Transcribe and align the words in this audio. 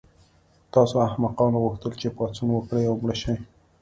تاسو 0.73 0.95
احمقانو 1.07 1.63
غوښتل 1.65 1.91
چې 2.01 2.07
پاڅون 2.17 2.49
وکړئ 2.53 2.83
او 2.89 2.95
مړه 3.01 3.15
شئ 3.21 3.35